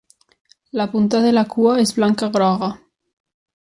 La 0.71 0.87
punta 0.95 1.21
de 1.27 1.35
la 1.37 1.45
cua 1.53 1.77
és 1.85 1.95
blanca-groga. 2.01 2.75